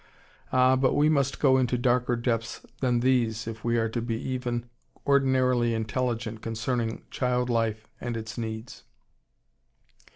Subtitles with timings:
[0.51, 4.15] Ah, but we must go into darker depths than these if we are to be
[4.19, 4.67] even
[5.05, 8.83] ordinarily intelligent concerning child life and its needs.